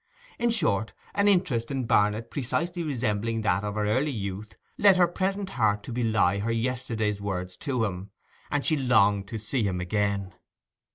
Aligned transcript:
In 0.39 0.49
short, 0.49 0.93
an 1.13 1.27
interest 1.27 1.69
in 1.69 1.85
Barnet 1.85 2.31
precisely 2.31 2.81
resembling 2.81 3.41
that 3.41 3.63
of 3.63 3.75
her 3.75 3.85
early 3.85 4.09
youth 4.09 4.55
led 4.79 4.97
her 4.97 5.07
present 5.07 5.51
heart 5.51 5.83
to 5.83 5.91
belie 5.91 6.39
her 6.39 6.51
yesterday's 6.51 7.21
words 7.21 7.55
to 7.57 7.85
him, 7.85 8.09
and 8.49 8.65
she 8.65 8.75
longed 8.77 9.27
to 9.27 9.37
see 9.37 9.61
him 9.61 9.79
again. 9.79 10.33